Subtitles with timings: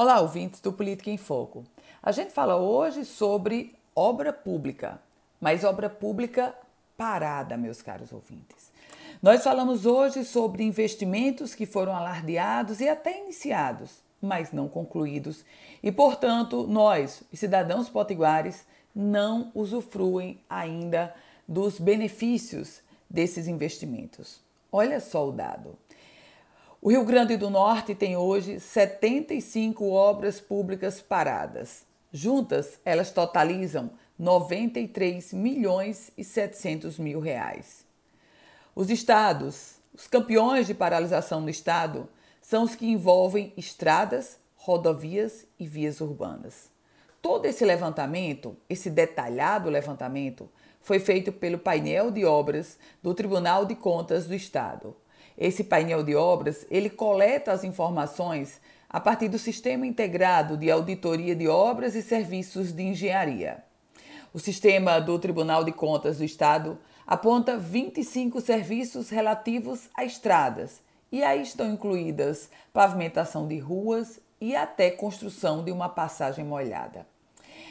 [0.00, 1.64] Olá, ouvintes do Política em Foco.
[2.00, 5.00] A gente fala hoje sobre obra pública,
[5.40, 6.54] mas obra pública
[6.96, 8.70] parada, meus caros ouvintes.
[9.20, 13.90] Nós falamos hoje sobre investimentos que foram alardeados e até iniciados,
[14.22, 15.44] mas não concluídos,
[15.82, 21.12] e portanto, nós, os cidadãos potiguares, não usufruem ainda
[21.48, 24.40] dos benefícios desses investimentos.
[24.70, 25.76] Olha só o dado.
[26.80, 31.84] O Rio Grande do Norte tem hoje 75 obras públicas paradas.
[32.12, 37.84] Juntas, elas totalizam 93 milhões e 700 mil reais.
[38.76, 42.08] Os estados, os campeões de paralisação no estado,
[42.40, 46.70] são os que envolvem estradas, rodovias e vias urbanas.
[47.20, 50.48] Todo esse levantamento, esse detalhado levantamento,
[50.80, 54.94] foi feito pelo painel de obras do Tribunal de Contas do Estado
[55.38, 58.60] esse painel de obras, ele coleta as informações
[58.90, 63.62] a partir do Sistema Integrado de Auditoria de Obras e Serviços de Engenharia.
[64.34, 71.22] O sistema do Tribunal de Contas do Estado aponta 25 serviços relativos a estradas, e
[71.22, 77.06] aí estão incluídas pavimentação de ruas e até construção de uma passagem molhada.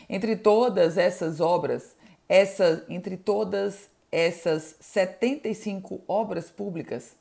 [0.10, 1.96] Entre todas essas obras,
[2.30, 7.16] essa, entre todas essas 75 obras públicas,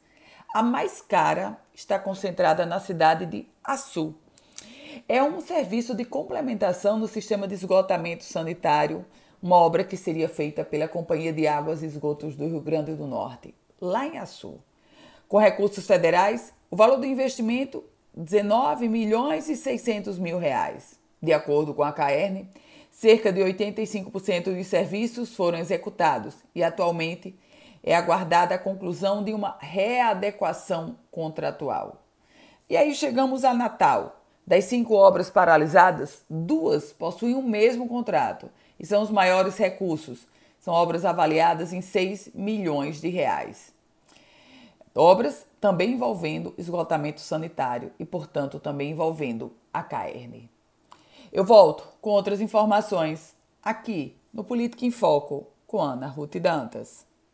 [0.57, 4.15] a mais cara está concentrada na cidade de Açu.
[5.07, 9.05] É um serviço de complementação no sistema de esgotamento sanitário,
[9.43, 13.07] uma obra que seria feita pela Companhia de Águas e Esgotos do Rio Grande do
[13.07, 14.59] Norte, lá em Açu.
[15.29, 17.85] Com recursos federais, o valor do investimento
[18.17, 20.99] 19 milhões e 600 mil reais.
[21.23, 22.49] De acordo com a CAERN,
[22.91, 27.39] cerca de 85% dos serviços foram executados e atualmente
[27.87, 32.03] é aguardada a conclusão de uma readequação contratual.
[32.69, 34.21] E aí chegamos a Natal.
[34.45, 40.27] Das cinco obras paralisadas, duas possuem o mesmo contrato e são os maiores recursos.
[40.61, 43.73] São obras avaliadas em 6 milhões de reais.
[44.93, 50.49] Obras também envolvendo esgotamento sanitário e, portanto, também envolvendo a CAERN.
[51.33, 57.07] Eu volto com outras informações aqui no Política em Foco com Ana Ruth Dantas.